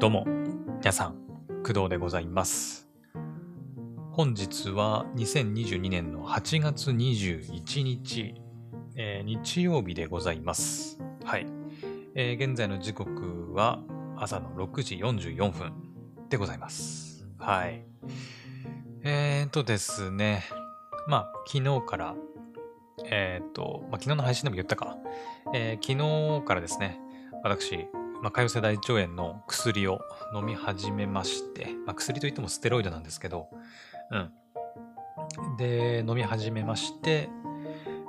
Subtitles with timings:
[0.00, 0.24] どうも、
[0.78, 1.16] 皆さん、
[1.62, 2.88] 工藤でございます。
[4.12, 8.34] 本日は2022年の8月21日、
[8.96, 10.98] えー日曜日でございます。
[11.22, 11.46] はい。
[12.14, 13.80] えー現在の時刻は
[14.16, 15.74] 朝の6時44分
[16.30, 17.28] でございます。
[17.36, 17.84] はい。
[19.02, 20.44] えーとですね、
[21.08, 22.14] まあ、昨日から、
[23.04, 24.96] えーと、まあ、昨日の配信でも言ったか、
[25.52, 26.98] えー昨日からですね、
[27.42, 27.86] 私、
[28.22, 30.00] まあ、潰瘍性大腸炎の薬を
[30.34, 33.48] 飲み始めまして、まあ、薬といってもステロイドなんですけど、
[34.10, 35.56] うん。
[35.56, 37.30] で、飲み始めまして、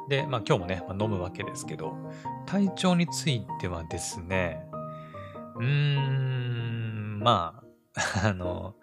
[0.09, 1.95] で、まあ今日もね、まあ、飲むわけですけど、
[2.45, 4.65] 体調についてはですね、
[5.55, 7.63] うーん、ま
[7.95, 8.75] あ、 あの、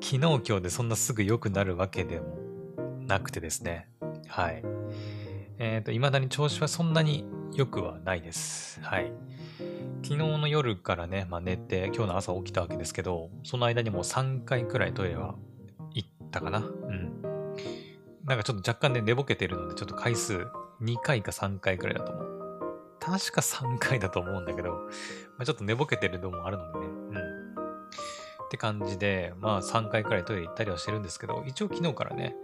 [0.00, 2.38] 昨日今日でそんなすぐ良くなるわけでも
[3.06, 3.88] なくてですね、
[4.28, 4.62] はい。
[5.58, 8.80] えっ、と、未だに調子はそんなに良くはないです。
[8.82, 9.12] はい。
[10.02, 15.36] 昨日の夜からね、まあ、寝て、今日の朝起きたわけですけど、その間にもう3回くらいトイレは
[15.94, 16.58] 行ったかな。
[16.58, 17.22] うん。
[18.24, 20.46] なんかちょっと若干ね、寝ぼけてるので、ちょっと回数
[20.82, 22.32] 2回か3回くらいだと思う。
[22.98, 24.78] 確か3回だと思うんだけど、ま
[25.40, 26.86] あ、ちょっと寝ぼけてるのもあるのでね。
[26.86, 27.42] うん。
[28.44, 32.36] って感じで、まあ3回くらいトイレ行ったりはしてるんですけど、一応昨日からね、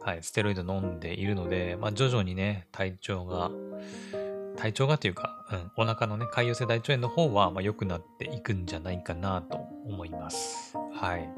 [0.00, 3.50] はい、ステロイド飲んでいるので、まあ徐々にね、体調が、
[4.58, 9.56] 体調がというか、うん、お腹のね、潰瘍性大腸炎の方は、まあ、良くなっていくんじゃないかなと
[9.86, 10.76] 思います。
[10.92, 11.30] はい。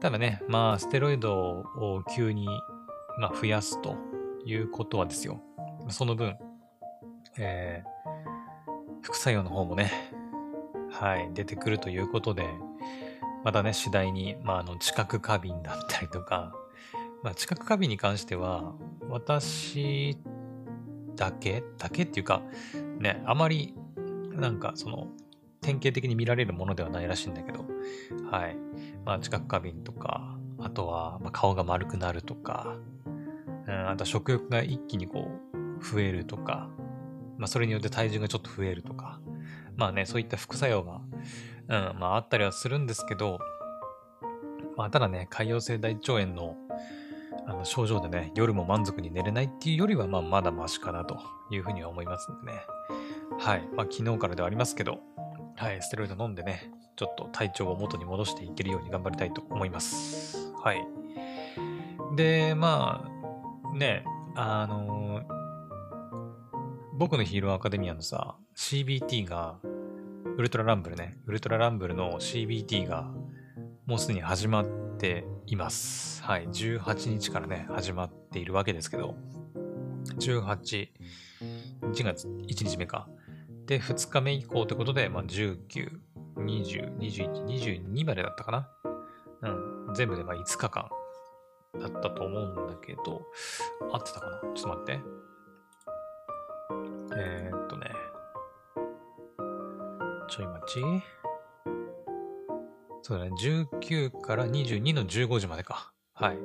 [0.00, 2.48] ただね、まあ、ステロイドを急に、
[3.20, 3.96] まあ、増やすと
[4.44, 5.40] いうことはですよ。
[5.90, 6.36] その分、
[7.38, 9.92] えー、副作用の方もね、
[10.90, 12.48] はい、出てくるということで、
[13.44, 16.52] またね、次第に、まあ、あの、知覚過敏だったりとか、
[17.22, 18.74] まあ、知覚過敏に関しては、
[19.08, 20.18] 私
[21.18, 21.62] だけ？
[21.76, 22.42] だけっていうか、
[22.98, 23.74] ね、あまり、
[24.32, 25.08] なんかその、
[25.60, 27.64] 典型的に見られるものではないらしいんだけど、
[28.30, 28.56] はい。
[29.04, 32.76] まあ、知覚過敏とか、あとは、ま、顔が丸くなるとか、
[33.66, 35.28] うん、あとは食欲が一気にこ
[35.80, 36.70] う、増えるとか、
[37.36, 39.20] まあ、それによって体重がちょっと増えるとか、
[39.76, 41.00] まあね、そういった副作用が、
[41.68, 43.38] うん、まあ、あったりはするんですけど、
[44.76, 46.54] まあ、ただね、潰瘍性大腸炎の
[47.48, 51.18] あの症状でね、夜も満足に寝れないっていうよりは、まあ、まだマシかなと
[51.50, 52.60] いうふうには思いますんでね。
[53.38, 53.66] はい。
[53.74, 54.98] まあ、昨日からではありますけど、
[55.56, 60.52] はい、ステロイド飲んでね、ちょっと体調を元に戻していけるように頑張りたいと思います。
[60.62, 60.86] はい。
[62.16, 63.02] で、ま
[63.64, 64.04] あ、ね、
[64.36, 65.22] あの
[66.98, 69.56] 僕のヒーローアカデミアのさ、CBT が、
[70.36, 73.10] ウルトラランブルね、ウルトラランブルの CBT が、
[73.88, 74.66] もうすでに始まっ
[74.98, 76.22] ています。
[76.22, 76.46] はい。
[76.46, 79.14] 18日からね、始まっているわけですけど、
[80.18, 80.88] 18、
[81.80, 83.08] 1月1日目か。
[83.64, 85.56] で、2日目以降ということで、まあ、19、
[86.36, 88.68] 20、21、22までだったかな。
[89.88, 89.94] うん。
[89.94, 90.90] 全部でまあ5日間
[91.80, 93.22] だったと思うんだけど、
[93.90, 94.52] 合ってたかな？
[94.54, 95.00] ちょっと待って。
[97.16, 97.90] えー、っとね。
[100.28, 100.82] ちょい待ち。
[103.08, 103.30] そうだね。
[103.40, 105.92] 19から22の15時までか。
[106.12, 106.38] はい。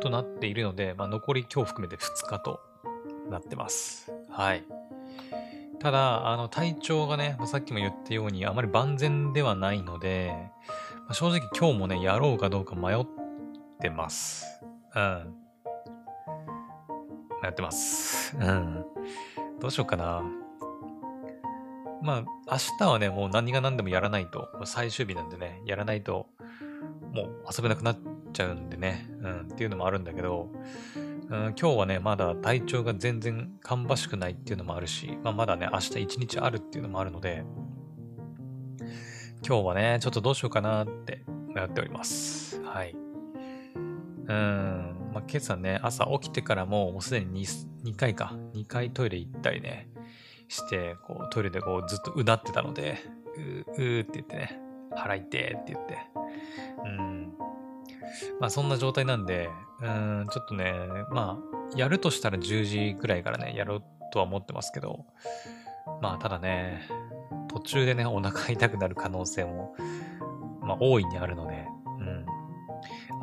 [0.00, 2.58] となっているので、まあ、残り今日含めて2日と
[3.28, 4.10] なってます。
[4.30, 4.64] はい。
[5.78, 10.32] ただ、あの、体調がね、さっきも言ったように、あまり万全ではないので、
[11.00, 13.04] まあ正直今日もね、やろうかどうか迷っ
[13.82, 14.46] てます。
[14.96, 15.34] うん。
[17.42, 18.34] 迷ってます。
[18.38, 18.86] うん。
[19.60, 20.22] どうしようかな。
[22.02, 26.26] まあ、明日はね、もう何が何でもやらないと、最終日なんでね、やらないと、
[27.12, 27.98] もう遊べなくなっ
[28.32, 30.48] ちゃうんでね、うん、っていうのもあるんだけど、
[31.28, 37.44] うん、今日はね、まだ体調が全然芳しくないっていうのもあるし、まあ、まだね、明日一日あるっていうのもあるので、
[39.46, 41.24] 今日はね、ちょっとどうしようかなって
[41.54, 42.60] 迷っております。
[42.62, 42.94] はい。
[42.94, 49.89] うん、まあ、今朝ね、朝起きてからも、もうすでに 2, 2回か、2回トイレ行ったりね、
[50.50, 52.98] して、こう、トイレでこう、ずっとうなってたので、
[53.36, 54.60] うー、うーって言ってね、
[54.94, 55.98] 腹痛いって言って、
[56.84, 57.32] うん。
[58.40, 59.48] まあそんな状態なんで、
[59.80, 60.74] うん、ちょっとね、
[61.10, 63.82] まあ、やるとしたら10時くらいからね、やろう
[64.12, 65.06] とは思ってますけど、
[66.02, 66.82] まあただね、
[67.48, 69.74] 途中でね、お腹痛くなる可能性も、
[70.62, 71.66] まあ大いにあるので、
[72.00, 72.26] うん。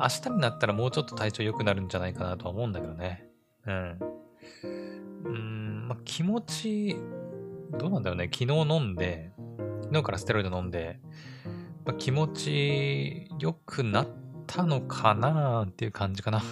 [0.00, 3.26] 明日になったらもうちょっと体調良くなるんじゃないかなとは思うんだけどね。
[3.66, 3.98] うん。
[5.24, 6.96] うん、まあ気持ち、
[7.70, 8.30] どうなんだろうね。
[8.32, 9.32] 昨日飲んで、
[9.82, 11.00] 昨日からステロイド飲んで、
[11.84, 14.08] まあ、気持ち良くなっ
[14.46, 16.42] たのかなっていう感じかな。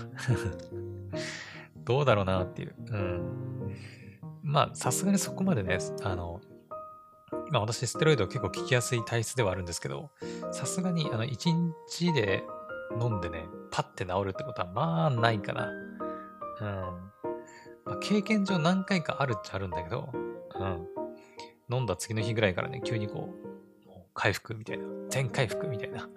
[1.84, 2.74] どうだろうなっていう。
[2.90, 3.76] うん。
[4.42, 6.40] まあ、さすがにそこまでね、あの、
[7.50, 10.10] まあ私ステロイド結構効きやすい体質ではあるんですけど、
[10.52, 12.44] さすがにあの1日で
[13.00, 15.68] 飲んでね、パッて治るってことはまあないかな。
[16.60, 16.66] うん。
[17.84, 20.86] まあ、経験上何回かあるっちゃあるんだけど、うん。
[21.70, 23.34] 飲んだ次の日ぐらいからね、急にこ
[23.84, 26.08] う、もう回復みたいな、全回復みたいな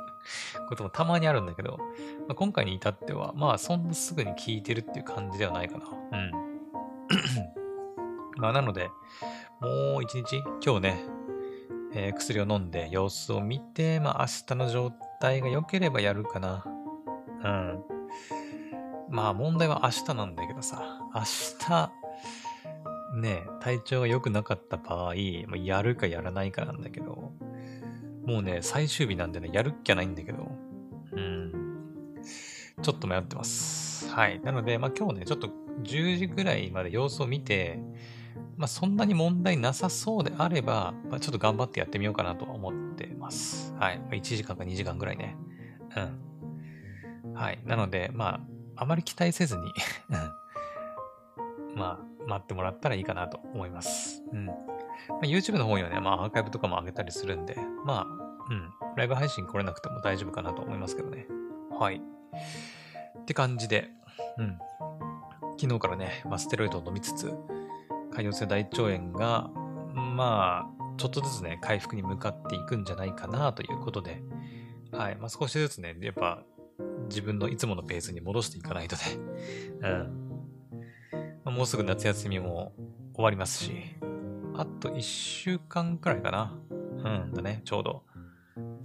[0.68, 1.78] こともたまにあるんだけど、
[2.26, 5.84] まあ、今回に至っては、まあそんなすぐに効いてるっていう感じではないかな。
[6.12, 6.30] うん。
[8.38, 8.90] まあなので、
[9.60, 11.04] もう一日、今日ね、
[11.92, 14.90] えー、薬を飲んで様子を見て、まあ明日の状
[15.20, 16.64] 態が良ければやるかな。
[16.66, 17.84] うん。
[19.10, 21.92] まあ問題は明日なんだけどさ、明日、
[23.14, 27.32] ね、体調が良くなかった場合、やるかやらないかなんだけど、
[28.26, 30.50] もうね、最終日なんでね、やるっきゃないんだけど、
[31.12, 31.52] うん。
[32.82, 34.08] ちょっと迷ってます。
[34.10, 34.40] はい。
[34.40, 35.48] なので、まあ今日ね、ちょっと
[35.82, 37.78] 10時ぐらいまで様子を見て、
[38.56, 43.74] まあそんなに問題なさそうであれば、まあ、ちょっと頑張ってやってみようかなと思ってます。
[43.78, 44.00] はい。
[44.10, 45.36] 1時間か2時間ぐらいね。
[47.24, 47.34] うん。
[47.34, 47.60] はい。
[47.64, 48.40] なので、ま
[48.76, 49.62] あ、あまり期待せずに
[51.76, 54.22] まあ、待ってもらったらいいかなと思います。
[54.32, 54.46] うん。
[54.46, 54.54] ま
[55.22, 61.26] あ、YouTube の方にはね、まあアーカイブとかも上げたりするんで、まあ、うん、ライブ配信来れなくても大丈夫かなと思いますけどね。
[61.78, 62.00] はい。
[63.18, 63.90] って感じで、
[64.38, 64.58] うん。
[65.58, 67.26] 昨日からね、まあ、ステロイドを飲みつつ、
[68.12, 69.50] 潰瘍性大腸炎が、
[69.94, 74.22] まあ、ちょっとずつね、回復に向かっていくんじゃないかなということで、
[74.92, 75.16] はい。
[75.16, 76.42] まあ、少しずつね、やっぱ、
[77.08, 79.02] 自分のいつものペースに戻していかないとね、
[79.82, 80.23] うん。
[81.44, 82.72] もうすぐ夏休みも
[83.14, 83.72] 終わりますし、
[84.56, 86.58] あと1週間くらいかな。
[86.70, 88.02] うんだね、ちょうど。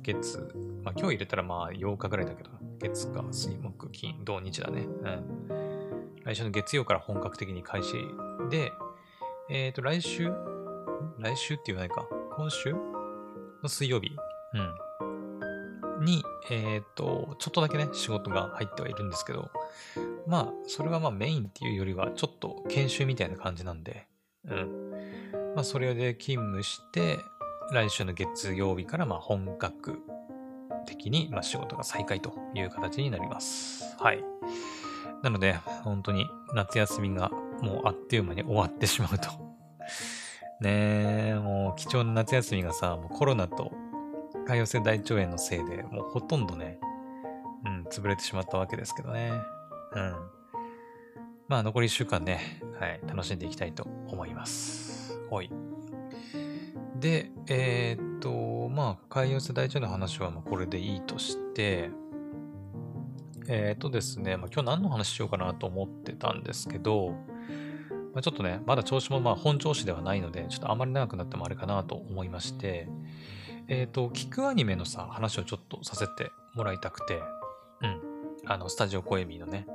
[0.03, 0.37] 月、
[0.83, 4.81] まあ今日入れたらまあ8日ぐらいだけど、月か水木金土日だね。
[4.81, 5.09] う
[5.53, 6.13] ん。
[6.25, 7.93] 来週の月曜から本格的に開始
[8.49, 8.71] で、
[9.49, 10.31] えっ、ー、と来週？
[11.17, 12.07] 来週って言わないか。
[12.35, 12.73] 今週
[13.63, 14.11] の水曜日？
[14.53, 16.05] うん。
[16.05, 19.49] に、えっ、ー、と、ちょっとだけね、仕事が入ってはいるんですけど、
[20.29, 24.05] まあ、それはまあメインっていうよりは、ちょっと研修みたいな感じなんで、
[24.47, 24.91] うん。
[25.55, 27.17] まあ、それで勤務して、
[27.71, 29.99] 来週の月曜日からまあ本格
[30.85, 33.95] 的にまあ仕事が再開という形になります。
[33.99, 34.23] はい。
[35.23, 35.53] なので、
[35.83, 39.29] 本当に夏休みがもうあっという間に終わってしまうと。
[40.61, 43.71] ねえ、もう貴重な夏休みがさ、もうコロナと
[44.47, 46.79] 潰瘍性大腸炎のせいで、もうほとんどね、
[47.65, 49.31] うん、潰れてしまったわけですけどね。
[49.95, 50.15] うん。
[51.47, 55.19] まあ残り1週間ね、はい、楽しんでいきたいと思います。
[55.31, 55.51] はい。
[56.99, 61.91] で、えー、っと、まあ、海洋世代中の話はまこれでいいとして、
[63.47, 67.11] えー、っとですね、まあ、今日何の話しようかなと思ってたんですけど、
[68.13, 72.89] まあ、ちょっとね、まだ調子もまあ本調子ではないので、ちょっとあまり長くなってもあれかなと思いまして、
[73.67, 77.21] えっ、と、聞くアニメのさ、話をちょっとさせてもらいたくて、
[77.81, 78.01] うん。
[78.45, 79.67] あの、スタジオコエミーのね、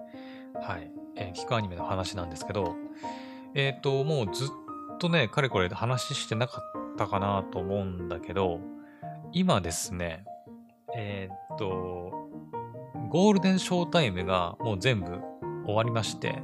[0.66, 2.74] はい、えー、聞くアニメの話なんですけど、
[3.54, 4.48] えっ、と、もうずっ
[4.98, 8.60] とね、かれこれ話してなかったかなと思うんだけど、
[9.32, 10.24] 今ですね、
[10.96, 12.30] えー、っと、
[13.10, 15.20] ゴールデンショータイムがもう全部
[15.66, 16.42] 終わりまして、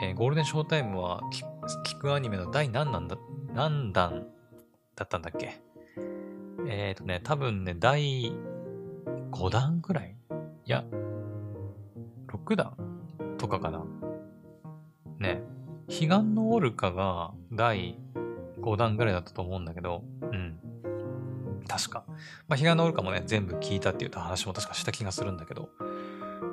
[0.00, 1.20] えー、ゴールデンショータイムは
[1.84, 3.18] 聞くアニメの第何弾だ、
[3.52, 4.26] 何弾
[4.96, 5.60] だったんだっけ？
[6.66, 8.32] えー、っとね、多分ね、第
[9.30, 10.16] 5弾くらい？
[10.64, 10.82] いや、
[12.28, 12.74] 6弾
[13.42, 13.84] とかかな
[15.18, 15.42] ね。
[15.88, 17.98] 彼岸のオルカが第
[18.60, 20.58] 5弾ぐらいだったと思うんだけど、うん。
[21.66, 22.04] 確か。
[22.46, 25.70] まあ、彼岸のオルカもね、全部聞いたっていう話も確かした気がするんだけど。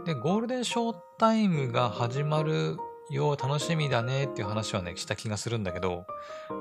[0.06, 2.78] で、ゴールデンショータイムが始まる
[3.12, 6.08] よう楽しみだねっていう話はね、した気がするんだけど、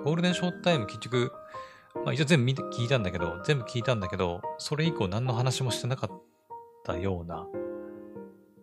[0.04, 1.32] ゴールデンショータイム結局、
[2.04, 6.23] まあ一応全部見て聞いたんだけど、全部聞いたんだけど、それ以降何の話もしてなかっ
[6.85, 7.47] たような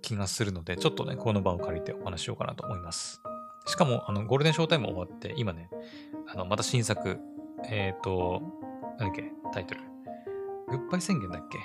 [0.06, 3.22] 気がするので、ちょっとね、この場を借りてお話しようかなと思います。
[3.66, 5.70] しかも、あの、ゴールデンショータイム終わって、今ね、
[6.28, 7.20] あの、また新作、
[7.68, 8.42] えっ、ー、と、
[9.00, 9.82] なんだっけ、タイトル。
[10.70, 11.60] グッバイ宣言だっけ？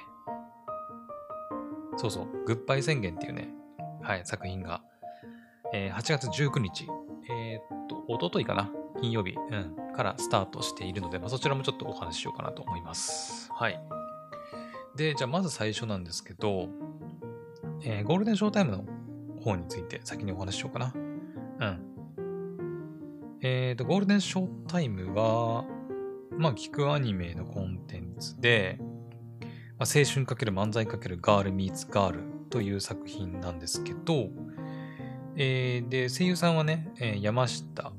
[1.96, 3.48] そうそう、グッバイ宣言っていうね、
[4.02, 4.82] はい、作品が、
[5.72, 6.86] えー、8月19日、
[7.30, 8.70] えっ、ー、と、おとといかな？
[9.00, 13.50] 金曜日、うん、からスタートしているので、まあ、そちらもちょっとお話ししようかなと思います。
[13.52, 13.80] はい。
[14.96, 16.68] で、じゃあまず最初なんですけど、
[17.82, 18.84] えー、ゴールデンショータイムの
[19.40, 20.92] 方について先にお話ししようかな。
[20.94, 21.80] うん。
[23.42, 25.64] えっ、ー、と、ゴールデンショータイムは、
[26.36, 28.78] まあ、聞くアニメのコンテンツで、
[29.78, 32.20] まあ、青春かける漫才かけるガールミーツガール
[32.50, 34.28] という作品なんですけど、
[35.36, 37.92] えー、で、声優さんはね、えー、山下、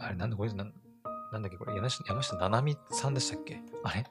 [0.00, 0.72] あれなんだこれなん、
[1.32, 4.04] なんだっけこれ、山下山下七海さんでしたっけあれ？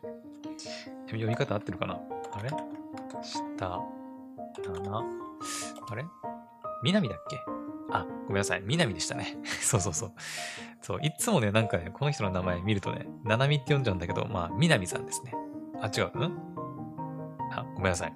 [1.07, 1.99] 読み方合ってるかな？
[2.31, 2.49] あれ？
[3.21, 3.79] 下、
[4.63, 5.05] 七、
[5.89, 6.05] あれ？
[6.83, 7.37] 南だっけ？
[7.91, 8.61] あ、ごめんなさい。
[8.65, 9.37] 南でしたね。
[9.61, 10.11] そうそうそう。
[10.81, 15.33] そう、いつもね、なんかね、この人の名前見るとね、七海って呼んじゃうんだけど、まあ、南さんですね。
[15.81, 16.05] あ、違う。
[16.17, 16.37] ん？
[17.51, 18.13] あ、ごめんなさい。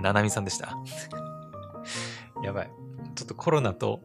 [0.00, 0.76] 七海さんでした。
[2.42, 2.70] やばい。
[3.14, 4.00] ちょっとコロナと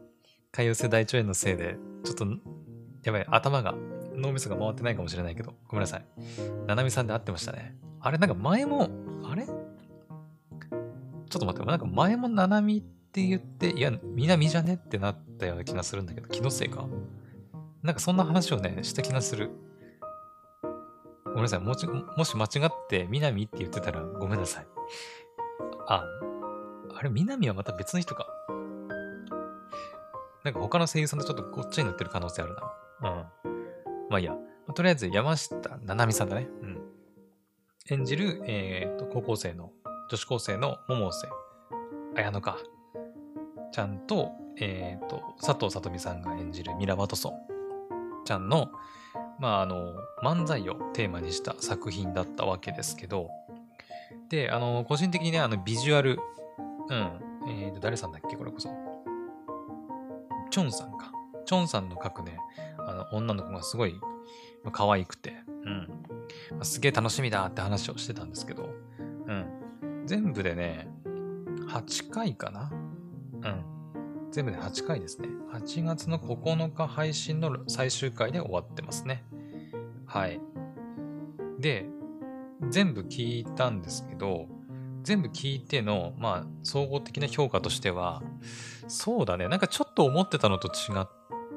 [0.52, 2.26] 潰瘍性大腸炎のせいで、ちょっと、
[3.04, 3.26] やばい。
[3.30, 3.74] 頭が、
[4.14, 6.04] 脳みそが回ってないかもしれないけど、ごめんなさい。
[6.66, 7.76] 七海さんで合ってましたね。
[8.00, 8.88] あれ、なんか前も、
[11.28, 16.86] ちょっと待って、なんか前も七海って言って、いや、南じゃねってなったような気がするんだけど、気のせいか？
[17.82, 19.50] なんかそんな話をね、した気がする。
[21.24, 21.60] ごめんなさい。
[21.60, 24.66] もしもし間違って南って言ってたらごめんなさい。
[25.86, 26.04] あ、
[26.94, 28.26] あれ、南はまた別の人か？
[30.44, 32.72] なんか他の声優さんとちょっとごっちゃになってる可能性あるな。
[33.02, 33.26] うん。
[34.10, 34.34] まあいいや。
[34.74, 36.48] とりあえず山下七海さんだね。
[36.62, 36.78] うん。
[37.90, 39.72] 演じる、えー、と高校生の、
[40.10, 41.28] 女子高生の百瀬
[42.16, 42.56] 綾乃か。
[43.72, 47.32] ちゃんと、え、ー、と、佐藤さとみさんが演じるミラ・ワトソン
[48.24, 48.70] ちゃんの、
[49.38, 49.92] まあ、あの、
[50.24, 53.28] 漫才をテーマにした作品だったわけですけど、
[54.30, 56.18] で、あの、個人的にね、あの、ビジュアル、
[56.88, 58.36] うん、え、ー、と、誰さんだっけ？
[58.36, 58.70] これこそ。
[60.50, 61.12] チョンさんか。
[61.44, 62.38] チョンさんの描くね、
[62.78, 64.00] あの、女の子がすごい
[64.72, 65.34] 可愛くて、
[66.50, 66.64] うん。
[66.64, 68.70] すげえ楽しみだって話をしてたんですけど、
[69.26, 69.46] うん。
[70.08, 70.88] 全部でね、
[71.68, 72.72] 8回かな？
[72.72, 73.64] うん。
[74.30, 75.28] 全部で8回ですね。
[75.52, 79.22] 8月の9日配信の最終回で終わってますね。
[80.06, 80.40] はい。
[81.58, 81.86] で、
[82.70, 84.46] 全部聞いたんですけど、
[85.02, 88.22] 全部聞いての、まあ、総合的な評価としては、
[88.86, 90.70] そうだね、なんかちょっと思ってたのと違
[91.02, 91.08] っ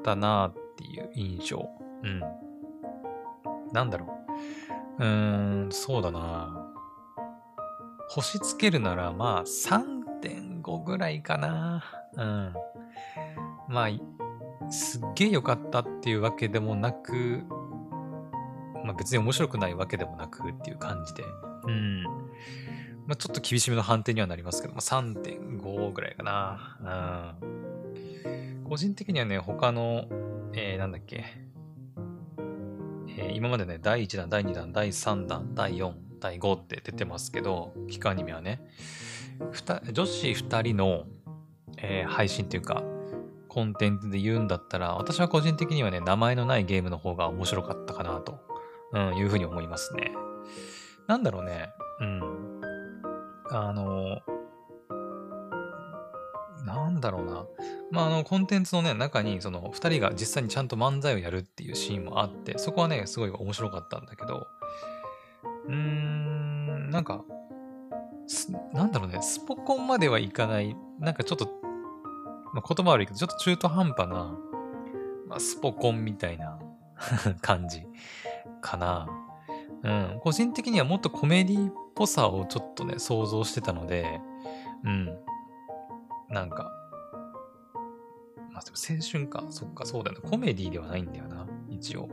[0.04, 1.70] たなっていう印象。
[2.04, 2.22] うん。
[3.72, 4.08] なんだろ
[5.00, 5.04] う。
[5.04, 6.61] うーん、そうだな
[8.14, 11.82] 星つけるなら、まあ、3.5ぐらいかな。
[12.18, 12.54] うん。
[13.70, 17.46] まあ、すっげえ良かったっていうわけでもなく、
[18.84, 21.24] まあ別に面白くないわけでもなくっていう感じで。
[21.68, 22.04] うん。
[22.04, 27.38] まあちょっと厳しめの判定にはなりますけど、まあ3.5ぐらいかな。
[28.26, 28.28] う
[28.66, 28.66] ん。
[28.68, 30.06] 個人的にはね、他の、
[30.52, 31.24] えー、なんだっけ。
[33.08, 38.62] えー、今までね、第1弾、第2弾、第3弾、第4、第5って出てますけど、期間アニメはね、
[39.92, 41.06] 女子2人の
[41.78, 42.84] えー、配信というか、
[43.48, 48.40] コンテンツで言うんだったら、私は個人的にはね、名前のないゲームの方が面白かったかなと、
[48.94, 50.12] うん、いうふうに思いますね。
[51.08, 52.22] なんだろうね、うん。
[53.50, 54.20] あの、
[56.66, 57.46] なんだろうな。
[57.92, 64.48] まあ、あの、コンテンツのね、中に、その、二人が実際にちゃんと漫才をやるっていうシーンもあって、そこはね、すごい面白かったんだけど、
[65.68, 67.24] うーん、なんか、
[68.74, 71.62] なんだろうね、スポコンまではいかない、なんかちょっと
[72.54, 74.38] まあ、言葉悪いけど、ちょっと中途半端な、
[75.28, 76.60] まあ、スポコンみたいな
[77.42, 77.84] 感じ
[78.62, 79.08] かな。
[79.84, 80.20] うん。
[80.22, 84.22] 個人的にはもっとコメディっぽさをちょっとね、想像してたので、
[84.84, 85.18] うん。
[86.30, 86.72] なんか、
[88.52, 89.44] まあ、でも青春か。
[89.50, 90.30] そっか、そうだよね。
[90.30, 92.10] コメディではないんだよな、一応。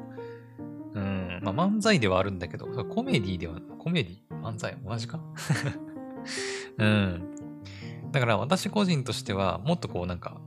[0.95, 1.41] うん。
[1.43, 4.77] まあ、漫才ではあるんだけど、コメディでは、コメディ漫才？
[4.85, 5.21] 同じか？
[6.79, 7.29] うん。
[8.13, 10.41] だから私個人としてはもっとこうなんか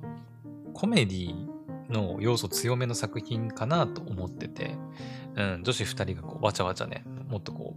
[0.73, 1.51] コメディ
[1.89, 4.77] の要素強めの作品かなと思ってて、
[5.35, 7.75] うん、女子二人がこうわちゃわちゃね、もっとこ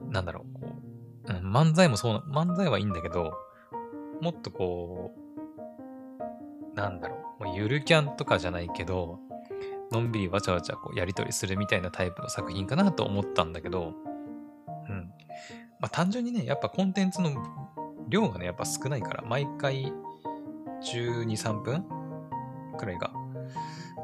[0.00, 0.72] う、なんだろう、こ
[1.28, 3.32] う、うん、漫才もそうな、漫才はいいんだけど、
[4.20, 5.12] もっとこ
[6.74, 9.20] う、なんだろう、もうゆるキャンとかじゃないけど、
[9.92, 13.94] のんびりわちゃわちゃこうやりとりするみたいなタイプの作品かなと思ったんだけど、
[14.88, 15.10] うん。
[15.80, 17.30] まあ単純にね、やっぱコンテンツの
[18.08, 19.92] 量がね、やっぱ少ないから、毎回
[20.82, 21.84] 12、3分
[22.78, 23.12] くらいが。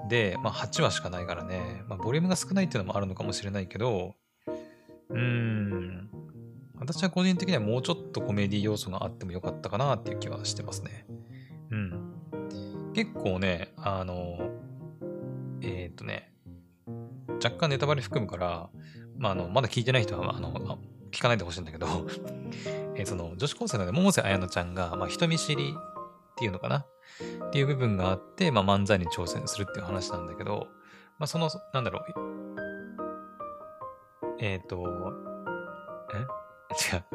[0.09, 4.15] で、まあ8話しかないからね、まあボリュームが少ないっていうのもあるのかもしれないけど、
[5.11, 6.11] うーん、
[6.79, 11.07] 私は個人的にはもうちょっとコメディ要素があってもよかったかなっていう気はしてますね。
[11.71, 12.93] うん。
[12.95, 14.56] 結構ね、あの、
[15.67, 16.33] えっ、とね、
[17.43, 18.71] 若干ネタバレ含むから、
[19.19, 20.79] まあ、あの、まだ聞いてない人は、あの、
[21.11, 21.87] 聞かないでほしいんだけど
[22.95, 26.87] え、その女子高生のね、百瀬綾乃ちゃんが、まあ、人見知りっていうのかな？
[27.47, 30.69] っていう部分があって、まあ、漫才に挑戦するっていう話なんだけど、
[31.19, 32.05] まあ、その、なんだろう、
[34.39, 35.13] えっ、ー、と、
[36.15, 36.27] え？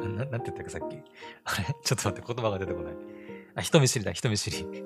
[0.02, 0.96] 違うな、なんて言ったかさっき？
[1.44, 1.64] あれ？
[1.84, 2.94] ちょっと待って、言葉が出てこない。
[3.54, 4.82] あ、人見知りだ、人見知り。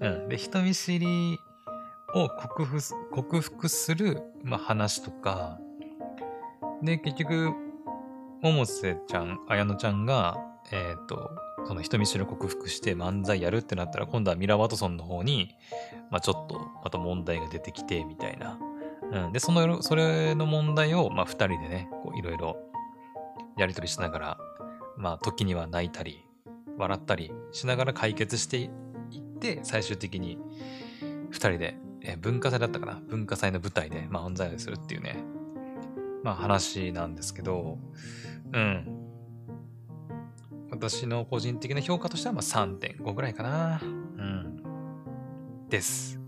[0.00, 0.28] うん。
[0.28, 1.38] で、人見知り
[2.14, 5.58] を克服す克服する、まあ、話とか、
[6.82, 7.52] で、結局、
[8.42, 10.38] 百瀬ちゃん、綾乃ちゃんが、
[10.70, 11.30] えっ、と、
[11.66, 15.54] その人見知りを克服して漫才やるってなったら、今度はミラ・ワトソンの方に、
[16.10, 18.58] まあ、ちょっと、また問題が出てきて、みたいな。
[19.10, 19.32] うん。
[19.32, 22.56] で、その、それの問題を、まあ、二人でね、こう、いろいろ、
[23.56, 24.38] やりとりしながら、
[24.96, 26.24] まあ、時には泣いたり、
[26.76, 28.70] 笑ったりしながら解決していっ
[29.40, 30.38] て、最終的に、
[31.30, 33.00] 二人で、え文化祭だったかな？
[33.08, 35.16] 文化祭の舞台で、まあ、漫才をするっていうね、
[36.22, 37.78] まあ、話なんですけど、
[38.52, 38.86] うん。
[40.70, 43.80] 私の個人的な評価としてはまあ3.5ぐらいかな。
[43.82, 44.62] うん。
[45.68, 46.20] です。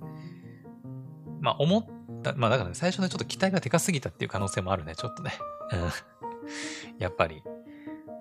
[1.41, 1.87] まあ思っ
[2.23, 5.33] た、まあだからね、最初ね、ちょっと期待がでかすぎたっていう可能性もあるね、ちょっとね。
[5.73, 5.81] うん。
[6.99, 7.43] やっぱり。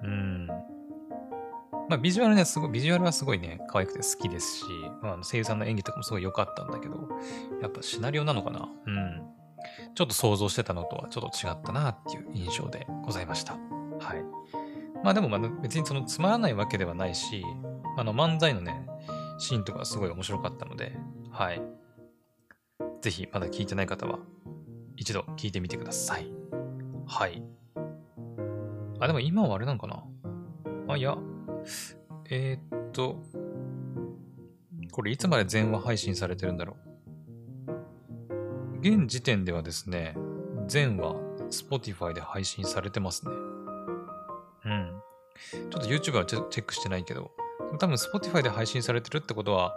[0.03, 0.38] うん。
[1.89, 4.63] まあビジュアルね、すごい、ビジュアルはすごいね、可愛くて好きですし、
[5.01, 7.09] まあ、声優さんの演技とかもすごい良かったんだけど、
[7.61, 8.69] やっぱシナリオなのかな？
[8.85, 9.21] うん。
[9.95, 13.53] ちょっと想像してたのとはちょっと違ったなっていう印象でございました。
[13.53, 13.57] は
[14.15, 14.23] い。
[15.03, 17.43] まあでもまあ別にそのつまらないわけではないし、
[17.97, 18.85] あの漫才のね、
[19.37, 20.95] シーンとかすごい面白かったので、
[21.31, 21.61] はい。
[23.01, 24.19] ぜひまだ聞いてない方は
[24.95, 26.31] 一度聞いてみてください。
[27.07, 27.43] はい。
[28.99, 30.03] あ、でも今はあれなのかな？
[30.87, 31.17] あ、いや、
[32.29, 33.21] えー、っと、
[34.91, 36.77] これいつまで全話配信されてるんだろ
[37.67, 38.79] う？
[38.81, 40.15] 現時点ではですね、
[40.67, 41.15] 全話
[41.49, 43.31] Spotify で配信されてますね。
[44.65, 45.01] うん。
[45.51, 47.31] ちょっと YouTube はチェックしてないけど、
[47.79, 49.73] 多分 Spotify で配信されてるってことは、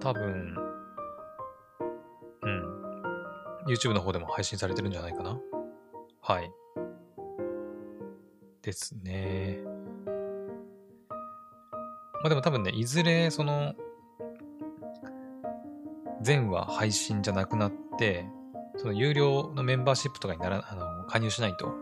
[0.00, 0.56] 多分、
[2.42, 3.02] うん。
[3.66, 5.38] YouTube の方でも配信されてるんじゃないかな？
[6.20, 6.50] はい。
[8.62, 9.60] ですね。
[12.24, 13.74] まあでも多分ね、いずれその、
[16.22, 18.24] 全話配信じゃなくなって、
[18.78, 21.74] その有料のメンバーシップとかになら、あの、加入しないと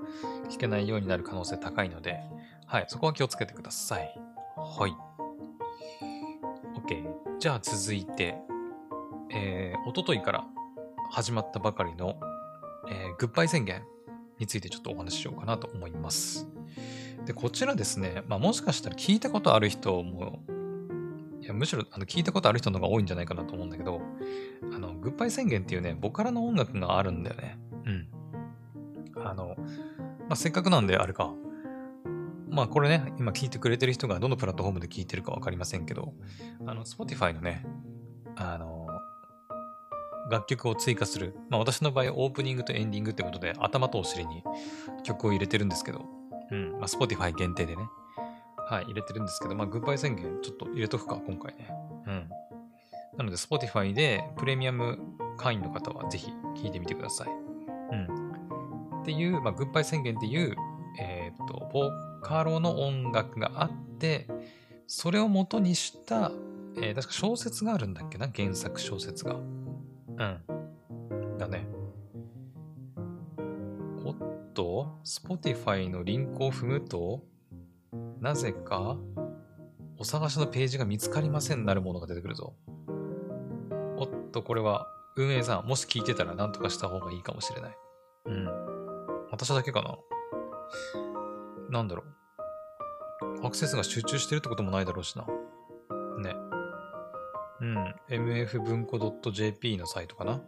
[0.51, 2.19] 聞けないようになる可能性高いので、
[2.67, 4.21] はい、そこは気をつけてください。
[4.57, 4.97] はい。
[6.75, 7.05] OK。
[7.39, 8.35] じゃあ続いて、
[9.31, 10.45] えー、おとといから
[11.13, 12.19] 始まったばかりの、
[12.91, 13.85] えー、グッバイ宣言
[14.41, 16.52] についてちょっとお話ししようかなと思います。
[17.27, 20.41] で、こちらですね、まあもしかしたら聞いたことある人も、
[21.41, 24.01] いやむしろあの聞いたことある人の方が多いんじゃないかなと思うんだけど、
[24.75, 27.59] あの、グッバイ宣言っていうね、ボカラの音楽があるんだよね。
[27.87, 28.09] うん。
[29.25, 29.57] あの、
[30.21, 31.33] まあ、せっかくなんであれか。
[32.49, 36.13] まあこれね、今聞いてくれてる人がどのプラットフォームで聞いてるかわかりませんけど、
[36.67, 37.65] あの、Spotify のね、
[38.37, 38.87] あの、
[40.31, 41.35] 楽曲を追加する。
[41.49, 44.43] まあ私の場合オープニングとエンディングってことで頭とお尻に
[45.03, 46.05] 曲を入れてるんですけど、
[46.53, 47.83] うん、まあ Spotify 限定でね、
[48.69, 51.69] はい、入れてるんですけど、まあグッバイ宣言ちょっと入れとくか、今回ね。
[52.07, 52.29] うん。
[53.19, 54.99] なので Spotify でプレミアム
[55.37, 57.29] 会員の方はぜひ聞いてみてください。
[57.29, 59.03] うん。
[59.03, 60.57] っていう、まあ、グッバイ宣言っていう、
[60.99, 61.91] えっ、ー、と、ボ
[62.23, 64.29] カロの音楽があって、
[64.87, 66.31] それを元にした、
[66.77, 68.29] えー、確か小説があるんだっけな？
[68.33, 69.35] 原作小説が。
[69.35, 71.37] うん。
[71.39, 71.67] だね。
[74.53, 77.23] と、Spotify のリンクを踏むと、
[78.21, 78.97] なぜか、
[79.99, 82.55] お探しのページが見つかりませんなるものが出てくるぞ。
[83.97, 84.87] おっと、これは
[85.17, 87.77] 運営さん、もし聞いてたら何とかした方がいいかもしれない。
[88.27, 88.49] うん。
[89.31, 89.99] 私だけかな
[91.71, 92.05] なんだろ
[93.43, 93.47] う。
[93.47, 95.27] アクセスが集中してるってこともないだろうしな。
[96.19, 96.35] ね。
[97.61, 97.95] うん。
[98.09, 98.99] mf 文庫
[99.31, 100.41] .jp のサイトかな。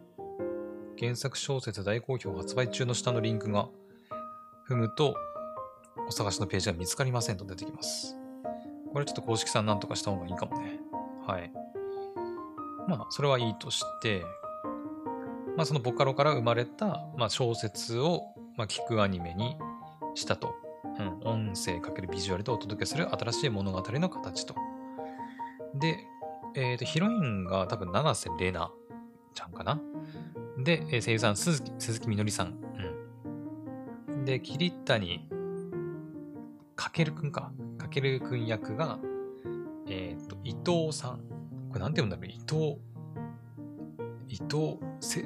[0.97, 3.67] 原作小説大好評発売中の下のリンクが
[4.69, 5.15] 踏むと、
[6.07, 8.15] お探しのページが見つかりませんと出てきます。
[8.93, 10.79] これちょっと公式さんなんとかした方がいいかもね。
[11.25, 11.51] はい。
[12.87, 14.23] まあ、それはいいとして、
[15.57, 19.57] まあ、そのボカロから生まれた、まあ、小説をまあ、聞くアニメに
[20.15, 20.55] したと。
[20.97, 24.55] うん、音声かけるビジュアルでお届けする新しい物語の形と。
[25.73, 25.97] で、
[26.55, 28.71] えっ、ー、と、ヒロインが多分七瀬玲奈
[29.33, 29.81] ちゃんかな。
[30.57, 32.64] で、声優さん、鈴木鈴木みのりさん。
[34.25, 34.27] うん。
[34.27, 35.29] で、桐谷
[36.75, 37.51] かけるくんか。
[37.77, 38.97] かけるくん役が、
[39.87, 41.19] えっ、ー、と、伊藤さん。
[41.69, 42.25] これなんて読うんだろう？
[42.25, 42.79] 伊藤、
[44.27, 45.25] 伊藤せ、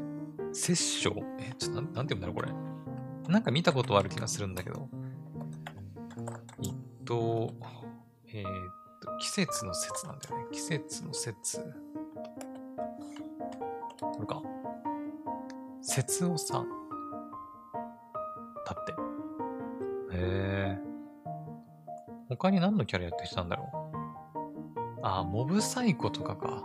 [0.52, 0.72] 摂
[1.08, 2.52] 政え、ちょっとなんなんて読うんだろうこれ。
[3.32, 4.90] なんか見たことある気がするんだけど。
[6.64, 6.74] えっ
[7.06, 7.54] と、
[8.28, 8.46] えー、っ
[9.02, 10.46] と、季節の節なんだよね。
[10.52, 11.60] 季節の節。
[14.02, 14.42] これか。
[15.82, 16.79] 節夫さん。
[18.74, 18.92] だって。
[18.92, 18.96] へ
[20.14, 20.78] え。
[22.30, 25.00] 他に何のキャラやってきたんだろう？
[25.04, 26.64] あ、モブサイコとかか。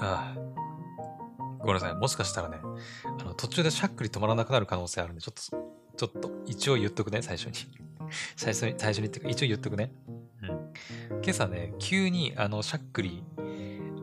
[0.00, 0.38] ああ。
[1.58, 1.94] ごめんなさい。
[1.94, 2.58] もしかしたらね、
[3.20, 5.42] あの途中でしゃっくり止まらなくなる可能性あるんで、ちょっと、
[5.96, 7.54] ちょっと、一応言っとくね、最初に。
[8.34, 9.92] 最初に、最初にっていうか、一応言っとくね。
[10.42, 10.48] うん。
[11.22, 13.22] 今朝ね、急に、あの、しゃっくり、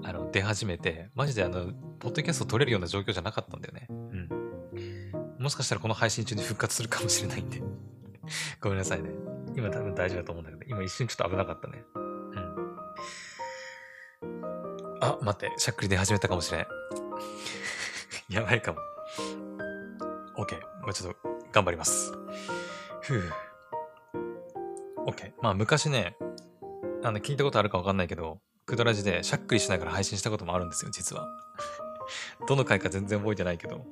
[0.04, 3.89] あの、出始めて、マジであの、ポッドキャスト撮れるような状況じゃなかったんだよね。
[5.50, 7.60] もしかしたらこの配信中に復活するかもしれないんで
[8.62, 9.10] ごめんなさいね。
[9.56, 11.84] 今多分大丈夫だと思うんだけど、今一瞬ちょっと危なかったね。
[11.96, 12.00] う
[14.28, 15.00] ん。
[15.02, 16.68] あ、待って、しゃっくり出始めたかもしれん。
[18.30, 18.80] やばいかも。
[20.38, 20.62] OK。
[20.82, 21.20] もうちょっと
[21.52, 22.12] 頑張ります。
[23.02, 23.32] ふぅ。
[25.08, 25.34] OK。
[25.42, 26.16] まあ昔ね、
[27.02, 31.28] あの、聞いたことあるかわかんないけど、クドラジでしゃっくりしながら配信したこともあるんですよ、実は。
[32.48, 33.84] どの回か全然覚えてないけど。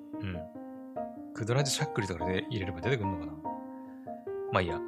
[1.38, 3.32] クドラジしゃっくりとかで入れれば出てくるのかな？
[4.52, 4.80] まあいいや。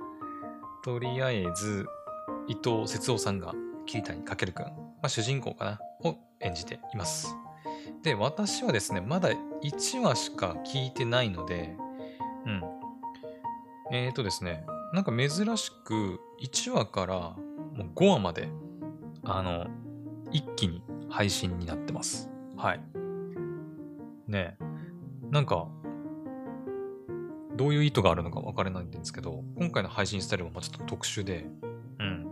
[0.83, 1.85] とりあえず、
[2.47, 3.53] 伊藤節夫さんが
[3.85, 4.71] 桐谷翔くん、ま
[5.03, 5.79] あ、主人公かな？
[6.09, 7.35] を演じています。
[8.01, 9.29] で、私はですね、まだ
[9.62, 11.75] 1話しか聞いてないので、
[12.47, 12.63] うん。
[13.91, 17.35] えーとですね、なんか珍しく1話からも
[17.77, 18.49] う5話まで、
[19.23, 19.67] あの、
[20.31, 22.27] 一気に配信になってます。
[22.57, 22.81] はい。
[24.27, 24.57] ね
[25.29, 25.67] なんか、
[27.60, 31.45] どういう意図があるのか分からないんですけど、今回の配信スタイルもちょっと特殊で、
[32.00, 32.28] うん。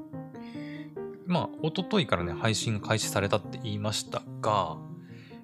[1.26, 4.78] まあ、おとといからね、配信が開始されたって言いましたが、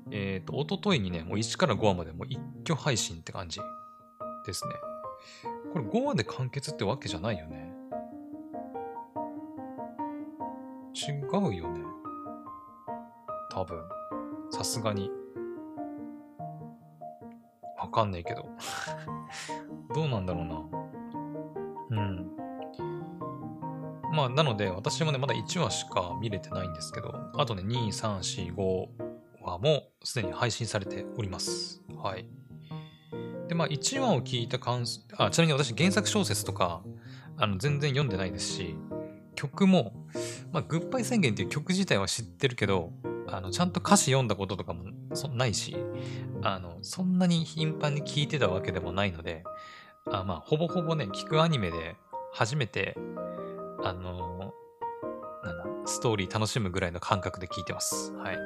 [0.10, 3.60] えっ、ー、と、おとといにね、もう1から5話までもう一挙配信って感じ
[4.46, 4.74] ですね。
[5.74, 7.74] これ5話で完結ってわけじゃないよね。
[10.96, 11.82] 違うよね。
[13.52, 13.84] 多分。
[14.50, 15.12] さすがに。
[17.84, 18.50] わかんないけど。
[19.94, 22.02] どうなんだろうな。
[22.02, 22.32] うん。
[24.14, 28.88] まあ、なので、私もね、まだ1話しか見れてないんですけど、あとね、2、3、4、5
[29.42, 31.82] 話もすでに配信されております。
[31.98, 32.26] はい。
[33.48, 36.84] で、まあ、1話を聞いた感想、あ、ちなみに私、原作小説とか、
[37.38, 38.76] あの、全然読んでないですし、
[39.36, 39.94] 曲も、
[40.52, 42.94] まあ、グッバイ宣言っていう曲自体は知ってるけど、
[43.34, 45.76] あの、ちゃんと歌詞読んだこととかもそないし、
[46.44, 49.44] あの、そんなに頻繁に聴いてたわけでもないので、
[50.06, 51.96] あまあ、ほぼほぼね、聞くアニメで
[52.32, 52.96] 初めて、
[53.84, 54.54] あの
[55.44, 58.14] なんだ、ストーリー楽しむぐらいの感覚で聞いてます。
[58.14, 58.38] はい。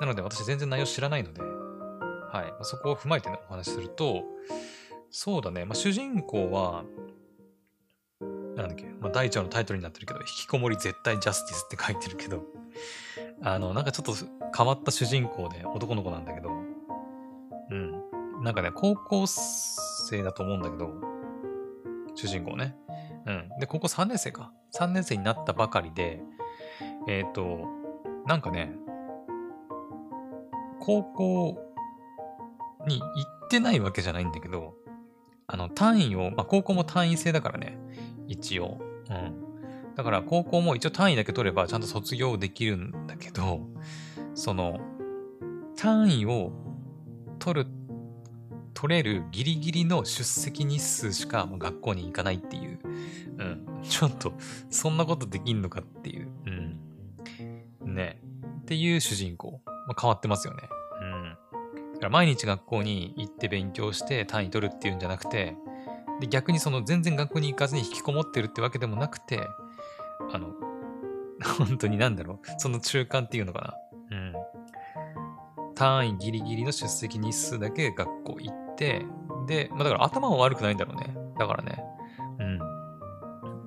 [0.00, 2.64] なので私全然内容知らないので、はい。
[2.64, 4.24] そこを踏まえて、ね、お話しすると、
[5.10, 6.84] そうだね、まあ、主人公は、
[8.56, 12.44] なんだっけ、まあ、第一話のタイトルになってるけど、引きこもり絶対ジャスティスって書いてるけど、
[13.44, 14.14] あの、なんかちょっと
[14.56, 16.50] 変わった主人公で男の子なんだけど、
[17.70, 18.44] うん。
[18.44, 20.90] なんかね、高校生だと思うんだけど、
[22.14, 22.76] 主人公ね。
[23.26, 23.48] うん。
[23.58, 24.52] で、高校3年生か。
[24.74, 26.22] 3年生になったばかりで、
[27.08, 27.66] えっ、ー、と、
[28.26, 28.72] なんかね、
[30.80, 31.58] 高校
[32.86, 33.04] に行
[33.46, 34.74] ってないわけじゃないんだけど、
[35.46, 37.78] あの、単位を、まあ、高校も単位制だからね、
[38.28, 38.78] 一応。
[39.10, 39.51] うん。
[39.96, 43.60] だから高校も一応単位だけ取ればちゃんと卒業できるんだけど、
[44.34, 44.80] その、
[45.76, 46.52] 単位を
[47.38, 47.70] 取る、
[48.74, 52.78] 取れるギリギリの出席日数しか学校に行かないっていう。
[53.38, 53.82] うん。
[53.82, 54.32] ちょっと、
[54.70, 56.28] そんなことできんのかっていう。
[57.82, 57.94] うん。
[57.94, 58.20] ね。
[58.60, 59.60] っていう主人公。
[59.66, 60.62] まあ、変わってますよね。
[61.00, 61.36] うん。
[61.94, 65.56] だから毎日学校に行って勉強して単位取るっていうんじゃなくて、
[66.20, 69.48] で逆にその全然学校に行かずに引きこもってるってわけでもなくて、
[70.32, 70.54] あの、
[71.58, 73.76] 本当になんだろう、その中間っていうのか
[74.10, 74.16] な。
[74.16, 74.34] うん。
[75.74, 79.06] 単位ギリギリの出席日数だけ学校行って、
[79.46, 81.16] で、まあだから頭は悪くないんだろうね。
[81.38, 81.82] だからね。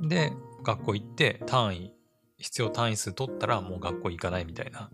[0.01, 0.08] うん。
[0.08, 1.93] で、学校行って単位、
[2.38, 4.89] 必要単位数取ったらもう学校行かないみたいな。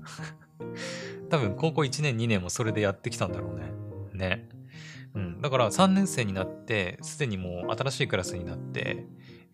[1.30, 3.72] 多分高校1年2年もそれでやってきたんだろうね。
[4.14, 4.50] ね。
[5.14, 5.42] うん。
[5.42, 9.06] だから3年生になって、すでにもう新しいクラスになって、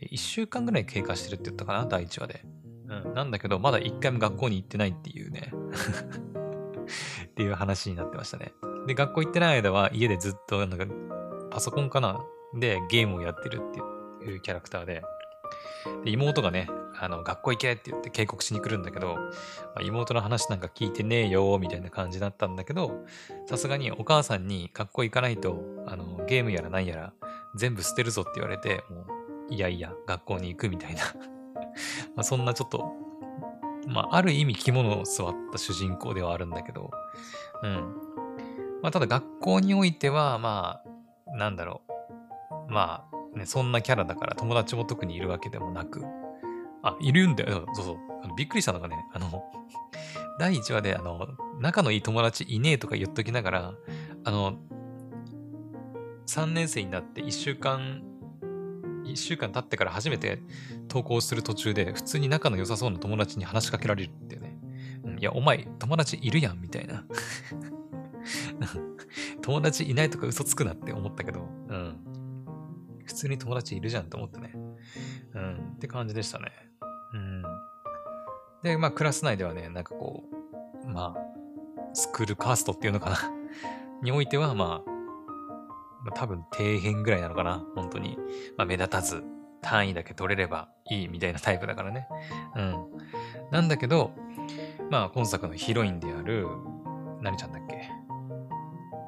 [0.02, 2.44] 1週間ぐらい経過してるって言ったかな、第1話で。
[2.88, 3.14] うん。
[3.14, 5.52] なんだけど、まだ1回も学校に行ってないっていうね。
[7.26, 8.54] っていう話になってましたね。
[8.88, 10.86] で、学校行ってない間は家でずっと、なんか、
[11.52, 12.24] パソコンかな
[12.56, 15.04] でゲームをやってるっていうキャラクターで、
[16.04, 19.22] で妹がね、あの、学校行けって言って警告しに来るんだけど、ま
[19.78, 23.06] あ、妹の話なんか聞いてねえよ、みたいな感じだったんだけど、
[23.48, 27.14] さすがにお母さんに学校行かないと、あの、ゲームやら何やら
[27.56, 29.17] 全部捨てるぞって言われて、もう、
[29.50, 31.02] いやいや、学校に行くみたいな
[32.16, 32.94] まあそんなちょっと、
[33.88, 36.92] まあ、ある意味着物を座った主人公ではあるんだけど、
[37.64, 37.96] うん。
[38.82, 40.82] まあ、ただ学校においては、ま
[41.26, 41.82] あ、なんだろ
[42.68, 42.72] う。
[42.72, 46.04] まあ、ね、そんなキャラだから友達も特にいるわけでもなく、
[46.84, 47.66] あ、いるんだよ。
[47.74, 47.98] そうそう。
[48.24, 49.44] あのびっくりしたのがね、あの、
[50.40, 51.28] 第1話で、あの、
[51.60, 53.74] 仲のいい友達いねえとか言っときながら、
[54.24, 54.58] あの、
[56.28, 58.04] 3年生になって1週間、
[59.13, 60.39] 1週間経ってから初めて
[60.88, 64.58] 投稿する途中で、普通に仲の良さそうな友達に話しかけられるってね。
[65.04, 67.04] うん、いや、お前、友達いるやん、みたいな。
[69.41, 71.98] 友達いないとか嘘つくなって思ったけど、うん。
[73.06, 74.54] 普通に友達いるじゃんと思ってね。
[75.34, 75.74] うん。
[75.76, 76.52] って感じでしたね。
[77.13, 77.43] うん。
[78.63, 80.24] で、まあ、クラス内ではね、なんかこ
[80.84, 83.17] う、まあ、スクールカーストっていうのかな
[84.02, 84.97] においては、まあ、
[86.08, 87.65] まあ、多分底辺ぐらいなのかな。
[87.76, 88.17] 本当に。
[88.58, 89.26] まあ、目立たず、
[89.62, 92.08] 単位だけ取れればいいみたいなタイプだからね。
[92.56, 92.86] うん。
[93.52, 94.12] なんだけど、
[94.89, 96.48] まあ、今作のヒロインである、
[97.22, 97.89] 何ちゃんだっけ？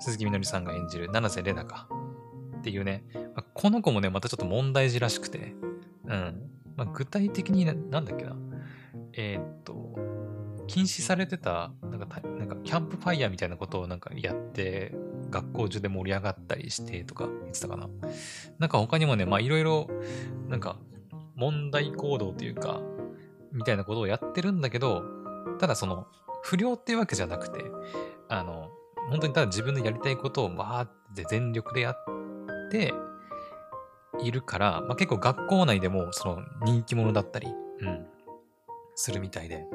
[0.01, 1.87] 鈴木みのりさんが演じる七瀬玲奈か。
[2.57, 5.55] っていうね、まあ、この子もね、またちょっと問題児らしくて、
[6.05, 6.49] うん。
[6.75, 8.35] まあ、具体的にな、なんだっけな。
[9.13, 9.97] えー、っと、
[10.67, 14.93] 禁止されてた、なんか、なんかキャンプファイヤーみたいなことをなんかやって、
[15.29, 17.89] 学校中で盛り上がったりしてとか言ってたかな。
[18.57, 19.87] なんか他にもね、まあいろいろ、
[20.47, 20.77] なんか
[21.35, 22.81] 問題行動というか、
[23.51, 25.03] みたいなことをやってるんだけど、
[25.59, 26.07] ただその、
[26.43, 27.63] 不良っていうわけじゃなくて、
[28.27, 28.69] あの、
[29.09, 31.95] 本当にただ自分のやりたいことをわーって全力でやっ
[32.71, 32.93] て
[34.21, 38.05] いるから、まあ、結構学校内でもその人気者だったり、うん、
[38.95, 39.65] するみたいで。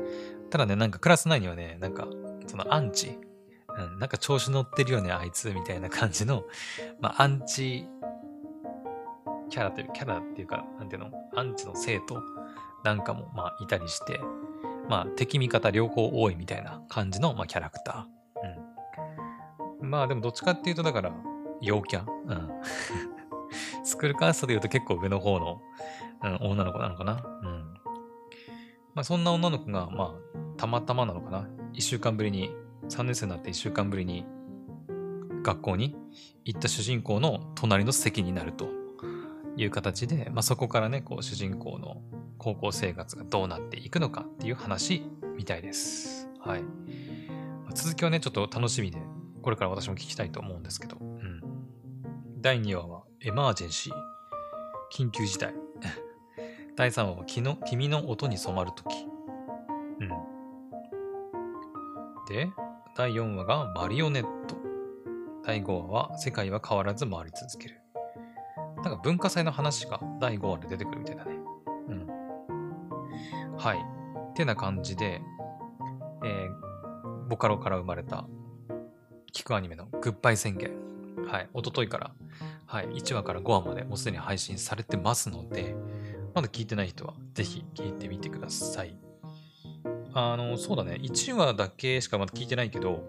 [0.51, 2.07] ただね、なんかクラス内にはね、なんか
[2.47, 3.19] そのアンチ、
[3.99, 6.45] なんか調子乗ってるよね、あいつ、みたいな感じの、
[7.01, 7.87] まあ、アンチ
[9.51, 12.23] キャラという、キャラっていうか、なんていうの、アンチの生徒
[12.85, 14.21] なんかも、まあ、いたりして、
[14.89, 19.83] まあ、敵味方両方多いみたいな感じの、まあ、キャラクター。
[19.83, 19.91] うん。
[19.91, 21.13] まあ、でもどっちかっていうと、だから、
[21.61, 22.51] 陽キャうん。
[23.85, 25.63] スクールカーストで言うと結構上の方の、
[26.23, 27.75] うん、女の子なのかなうん。
[28.95, 32.51] まあ、そんな女の子が、まあ、たまたまなのかな一週間ぶりに、
[32.89, 34.25] 3年生になって一週間ぶりに
[35.43, 35.95] 学校に
[36.45, 38.69] 行った主人公の隣の席になると
[39.57, 42.03] いう形で、まあ、そこからね、こう主人公の
[42.39, 45.03] 高校生活がどうなっていくのかっていう話
[45.37, 46.29] みたいです。
[46.41, 46.65] はい。
[47.75, 48.99] 続きはね、ちょっと楽しみで、
[49.43, 51.41] これから私も聞きたいと思うんですけど、うん。
[52.41, 53.95] 第2話は、エマージェンシー。
[54.93, 55.55] 緊急事態。
[56.77, 58.95] 第3話は、君の音に染まるとき。
[60.01, 60.09] うん。
[62.29, 62.51] で、
[62.97, 64.55] 第4話がマリオネット。
[65.45, 67.81] 第5話は世界は変わらず回り続ける。
[68.77, 71.33] なんか文化祭の話が第5話で出てくるみたいだね。
[71.89, 72.07] うん。
[73.57, 73.79] はい。
[74.31, 75.21] ってな感じで、
[76.25, 78.29] えー、ボカロから生まれた、
[79.33, 80.71] 聞くアニメのグッバイ宣言。
[81.27, 81.49] はい。
[81.53, 82.13] おとといから、
[82.67, 82.87] はい。
[82.91, 85.75] 1話から5話までもうすでに配信されてますので、
[86.33, 88.97] まだ聞いてない人はぜひ聞いてみてください。
[90.15, 90.99] あの、そうだね。
[91.03, 93.03] 1話だけしかまだ聞いてないけど、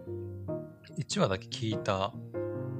[0.98, 2.12] 1話だけ聞いた、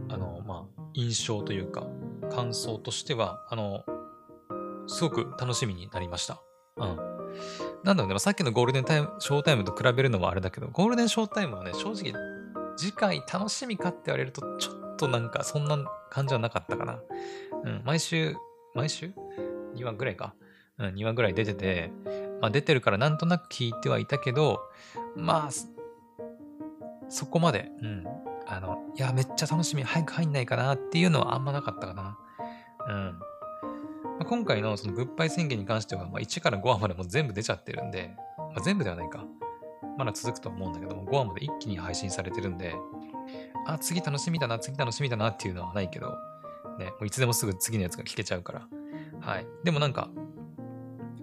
[0.10, 1.86] あの、まあ、印象というか、
[2.32, 3.84] 感想としては、あの、
[4.88, 6.42] すごく楽しみになりました。
[6.78, 6.98] うん。
[7.84, 12.14] なんだろうね、まさっきのゴールデンタイム、ショータイムと比べるのもあれだけど、ゴールデンショータイムはね、正直、
[12.78, 15.78] 次回楽しみかって言われると、ちょっとなんか、そんな
[16.10, 17.00] 感じはなかったかな。
[17.64, 18.36] うん、毎週、
[18.74, 19.14] 毎週
[19.76, 20.34] ?2 話ぐらいか。
[20.78, 21.92] うん、2話ぐらい出てて、
[22.42, 24.62] まあ、出てるからなんとなく聞いてはいたけど、
[25.16, 25.50] まあ、
[27.10, 28.04] そこまで、うん。
[28.48, 32.18] あの、いや、めっちゃ楽しみ、早く入んないかなっていうのはあんまなかったかな。
[32.88, 33.20] うん。
[34.18, 39.26] まあ、今回のそのグッバイ宣言に関しては、まあ、1から5話までも全部出ちゃってるんで、まあ、全部ではないか。
[39.98, 42.76] まだ続くと思うんだけども、5話まで一気に配信されてるんで、
[43.66, 46.18] あ、次楽しみだな、次楽しみだなっていうのはないけど、
[46.78, 48.68] ね、もういつでもすぐ次のやつが聞けちゃうから。
[49.22, 49.48] はい。
[49.64, 50.10] でもなんか、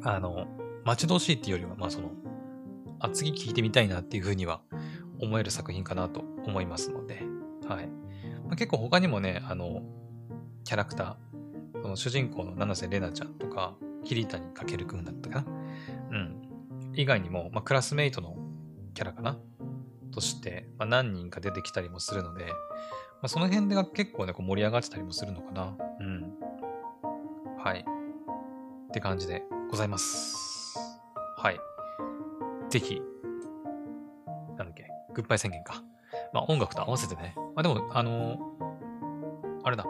[0.04, 0.46] あの、
[0.84, 2.10] 待ち遠しいっていうよりは、まあその、
[2.98, 4.62] あ、次聞いてみたいなっていうふうには
[5.20, 7.22] 思える作品かなと思いますので、
[7.68, 7.86] はい。
[8.44, 9.82] まあ、結構他にもね、あの、
[10.64, 15.46] キャラクター、その主人公の七瀬玲奈ちゃんとか、桐谷翔くんだったかな
[16.10, 16.42] うん。
[16.94, 18.36] 以外にも、まあ、クラスメイトの
[18.94, 19.38] キャラかな
[20.12, 22.52] として、まあ、何人か出てきたりもするので、ま
[23.22, 25.76] あ、その辺でが結構ね、こう盛り上がってたりもするのかな。
[26.00, 26.34] うん。
[27.58, 27.84] はい。
[27.84, 30.76] って感じでございます。
[31.38, 31.58] はい。
[32.68, 33.00] ぜひ、
[34.58, 35.82] なんだっけ、グッバイ宣言か。
[36.34, 37.32] まあ音楽と合わせてね。
[37.56, 38.38] まあでも、あのー、
[39.64, 39.86] あれだ。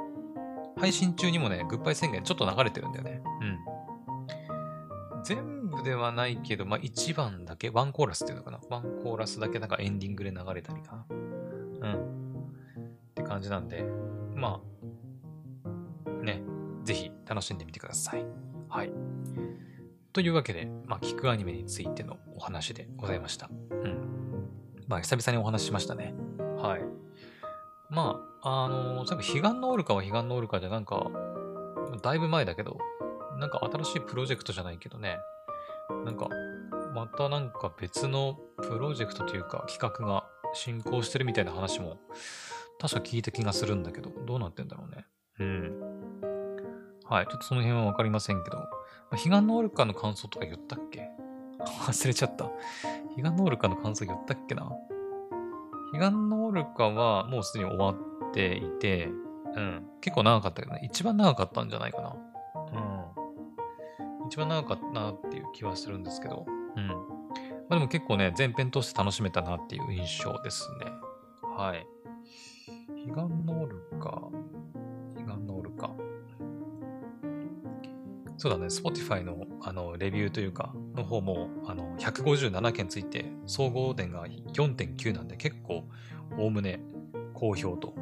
[0.79, 3.23] 配信中にもね、グッバイ宣言ちょっと流れてるんだよね。
[3.40, 5.25] うん。
[5.25, 8.61] 全部ではないけど、まあ1番だけ、ワンコーラスっていうのかな。
[8.71, 11.07] ワンコーラスだけなんかエンディングで流れたりかな。
[11.11, 11.95] うん。
[11.95, 11.99] っ
[13.16, 13.85] て感じなんで、
[14.37, 14.61] ま
[16.07, 16.40] あ、ね、
[16.85, 18.25] ぜひ楽しんでみてください。
[18.68, 18.92] はい。
[20.12, 23.48] というわけで、まあ、聞くアニメについてのお話でございました。
[23.70, 24.48] うん。
[24.87, 26.14] まあ、久々にお話ししましたね。
[26.59, 26.83] はい。
[27.88, 31.11] まあ、あのー、多分、彼岸のオルカは彼岸のオルカで、なんか、
[32.03, 32.79] だいぶ前だけど、
[33.38, 35.16] なんか新しいプロジェクトじゃないけどね、
[36.05, 36.29] なんか、
[36.94, 41.96] またなんか別のプロジェクトというか企画が進行してるみたいな話も
[42.79, 45.07] 確か聞いた気がするんだけど、どうなってんだろうね。
[45.38, 46.03] うん。
[47.05, 47.27] はい。
[47.27, 48.59] ちょっとその辺はわかりませんけど、
[49.12, 51.11] 彼岸のオルカの感想とか言ったっけ？
[51.87, 52.51] 忘れちゃった。
[53.16, 54.70] 彼岸のオルカの感想言ったっけな？
[55.92, 59.11] 彼岸のオルカはもうすでに終わっていて、
[59.55, 59.87] うん。
[60.01, 60.81] 結構長かったけどね。
[60.85, 62.16] 一番長かったんじゃないかな。
[62.55, 64.27] うん。
[64.27, 66.46] 一番長かったなっていう気はするんですけど。
[66.77, 66.87] うん。
[66.88, 66.94] ま
[67.70, 70.90] あでも結構ね、前編として楽しめたなっていう印象ですね。
[71.57, 71.87] はい。
[73.07, 74.22] 彼岸のオルカ。
[78.42, 85.85] そうだね、Spotify のあのレビューというか、の方もあの157件ついて、総合点が4.9なんで、結構、
[86.37, 86.81] おおむね
[87.35, 87.94] 好評と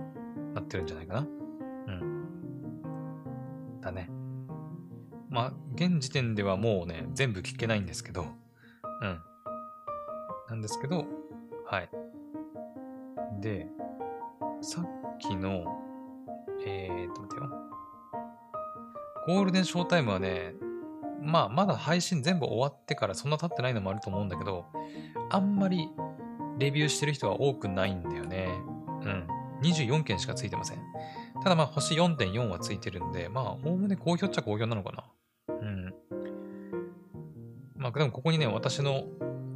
[0.54, 1.20] なってるんじゃないかな。
[1.20, 3.80] うん。
[3.82, 4.08] だね。
[5.28, 8.24] まあ、現時点ではもうね、全部聞けないんですけど、
[9.02, 9.20] うん。
[10.48, 11.04] なんですけど、
[11.66, 11.90] はい。
[13.42, 13.66] で、
[14.62, 15.66] さっきの、
[16.64, 17.69] えーと、待ってよ。
[19.30, 20.54] ゴールデンショータイムはね、
[21.22, 24.66] まあ、まだ配信全部終わってからそんな経ってないのもあると思うんだけど、
[25.30, 25.88] あんまり
[26.58, 28.48] レビューしてる人は多くないんだよね。
[29.04, 29.26] うん。
[29.62, 30.78] 24件しかついてません。
[31.44, 35.56] ただまあ、星4.4はついてるんで、まあ、おおむね好評っちゃ好評なのかな。
[35.60, 35.94] うん。
[37.76, 39.04] まあ、でもここにね、私の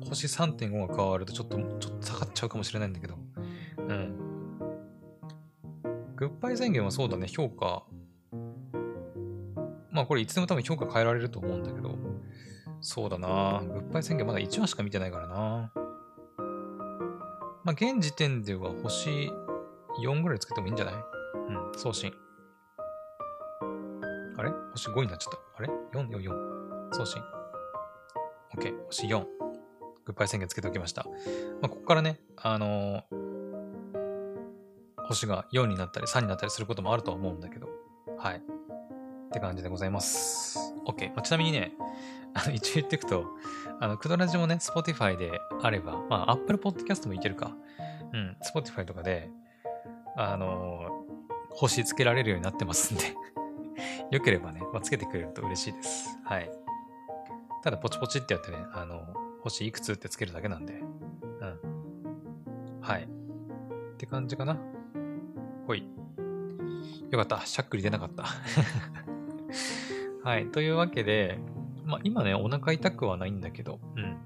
[0.08, 3.16] 星3.5が加わるとちょっと、ちょっと下がっちゃうかもしれないんだけど、
[3.78, 4.14] うん。
[6.14, 7.82] グッバイ宣言はそうだね、評価。
[9.94, 11.96] まあこれいつでも多分評価変えられると思うんだけど、
[12.80, 15.72] そうだなグッバイ宣言まだ1話しか見てないからな
[17.62, 19.30] まあ現時点では星
[20.02, 20.94] 4ぐらいつけてもいいんじゃない？
[21.48, 22.12] うん、送信。
[24.36, 24.50] あれ？
[24.72, 25.38] 星5になっちゃった。
[25.56, 26.94] あれ ?4、4、4。
[26.94, 27.22] 送信。
[28.56, 28.74] OK。
[28.86, 29.24] 星4。
[30.04, 31.04] グッバイ宣言つけておきました。
[31.62, 37.68] まあ、ここからね、あのー、星が4になったり3になったりすることもあるとは思うんだけど、
[38.18, 38.42] はい。
[39.34, 40.72] って感じでございます。
[40.86, 41.08] OK。
[41.08, 41.72] まあ、ちなみにね、
[42.34, 43.26] あの 一応言っていくと、
[43.80, 47.50] あの、クドラジもね、Spotify であれば、まあ、Apple Podcast もいけるか。
[48.12, 49.28] うん、Spotify とかで、
[50.16, 53.02] あのー、星つけられるようになってますんで
[54.16, 56.16] よければね、まあ、つけてくれると嬉しいです。
[56.22, 56.48] はい。
[57.64, 59.02] ただ、ポチポチってやってね、あの、
[59.40, 62.80] 星いくつってつけるだけなんで、うん。
[62.80, 63.02] はい。
[63.02, 64.56] って感じかな。
[65.66, 65.82] ほい。
[67.10, 67.44] よかった。
[67.44, 68.26] しゃっくり出なかった。
[70.24, 70.46] はい。
[70.46, 71.38] というわけで、
[71.84, 74.16] まあ今ね、お腹痛くはないんだけど、うん。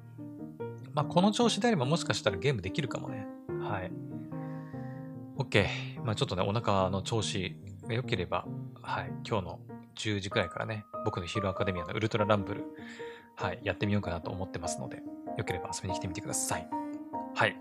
[0.94, 3.26] まあこの調子であればもしかしたらゲームできるかもね。
[3.60, 3.90] はい。
[5.36, 5.66] OK。
[6.04, 7.56] まあちょっとね、お腹の調子
[7.88, 8.46] が良ければ、
[8.80, 9.10] はい。
[9.28, 9.60] 今日の
[9.96, 12.64] 10時くらいからね、僕のヒーローアカデミアのウルトラランブル、
[13.34, 13.60] はい。
[13.64, 15.02] やってみようかなと思ってますので、
[15.36, 16.68] よければ遊びに来てみてください。
[17.34, 17.56] はい。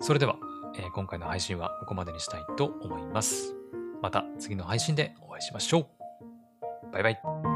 [0.00, 0.36] それでは、
[0.76, 3.54] えー、今回の配信はここまでにしたいと思います。
[4.02, 6.92] また次の配信でお会いしましょう。
[6.92, 7.51] バイバイ。